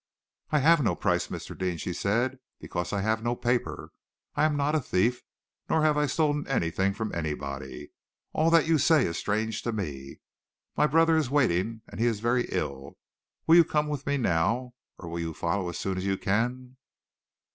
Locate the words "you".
8.65-8.79, 13.57-13.63, 15.19-15.35, 16.07-16.17